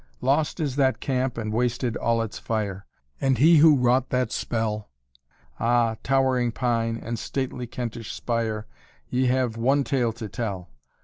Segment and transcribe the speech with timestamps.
[0.19, 2.87] Lost is that camp and wasted all its fire,
[3.21, 4.89] And he who wro't that spell;
[5.59, 8.65] Ah, towering pine and stately Kentish spire,
[9.09, 10.71] Ye have one tale to tell.